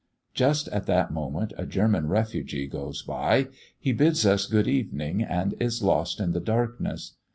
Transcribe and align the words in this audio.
_"Just 0.33 0.67
at 0.69 0.87
that 0.87 1.11
moment 1.13 1.53
a 1.59 1.65
German 1.67 2.07
refugee 2.07 2.65
goes 2.65 3.03
by. 3.03 3.49
He 3.77 3.93
bids 3.93 4.25
us 4.25 4.47
good 4.47 4.67
evening, 4.67 5.21
and 5.21 5.53
is 5.59 5.83
lost 5.83 6.19
in 6.19 6.31
the 6.31 6.39
darkness. 6.39 7.17